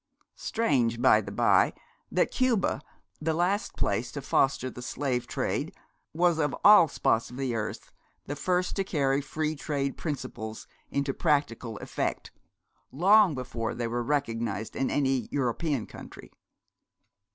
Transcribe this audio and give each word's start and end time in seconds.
Strange, 0.39 0.99
by 0.99 1.21
the 1.21 1.31
bye, 1.31 1.71
that 2.11 2.31
Cuba, 2.31 2.81
the 3.21 3.35
last 3.35 3.75
place 3.77 4.11
to 4.13 4.21
foster 4.23 4.67
the 4.67 4.81
slave 4.81 5.27
trade, 5.27 5.75
was 6.11 6.39
of 6.39 6.55
all 6.63 6.87
spots 6.87 7.29
of 7.29 7.37
the 7.37 7.53
earth 7.53 7.91
the 8.25 8.35
first 8.35 8.75
to 8.77 8.83
carry 8.83 9.21
free 9.21 9.55
trade 9.55 9.97
principles 9.97 10.65
into 10.89 11.13
practical 11.13 11.77
effect, 11.77 12.31
long 12.91 13.35
before 13.35 13.75
they 13.75 13.85
were 13.87 14.01
recognised 14.01 14.75
in 14.75 14.89
any 14.89 15.27
European 15.29 15.85
country.' 15.85 16.33